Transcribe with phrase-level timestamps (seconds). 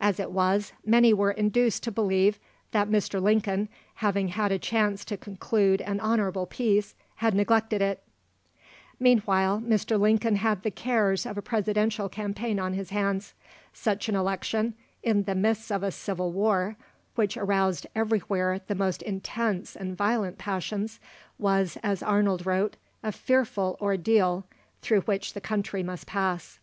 [0.00, 2.40] As it was, many were induced to believe
[2.72, 3.22] that Mr.
[3.22, 8.02] Lincoln, having had a chance to conclude an honourable peace, had neglected it.
[8.98, 9.96] Meanwhile, Mr.
[9.96, 13.32] Lincoln had the cares of a Presidential campaign on his hands.
[13.72, 16.76] Such an election, in the midst of a civil war
[17.14, 20.98] which aroused everywhere the most intense and violent passions,
[21.38, 22.74] was, as Arnold wrote,
[23.04, 24.44] a fearful ordeal
[24.82, 26.58] through which the country must pass.